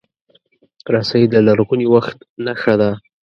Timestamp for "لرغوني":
1.47-1.87